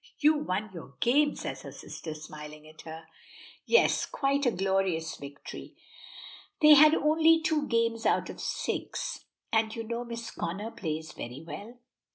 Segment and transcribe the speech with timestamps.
[0.17, 3.05] "You won your game?" says her sister, smiling at her.
[3.67, 5.75] "Yes, quite a glorious victory.
[6.59, 11.11] They had only two games out of the six; and you know Miss Connor plays
[11.11, 11.77] very well."